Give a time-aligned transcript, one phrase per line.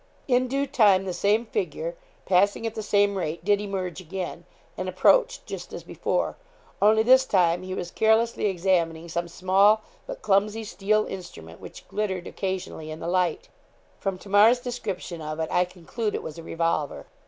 [0.27, 1.93] In due time the same figure,
[2.25, 6.37] passing at the same rate, did emerge again, and approached just as before,
[6.81, 12.25] only this time he was carelessly examining some small but clumsy steel instrument which glittered
[12.25, 13.49] occasionally in the light.
[13.99, 17.05] From Tamar's description of it, I conclude it was a revolver.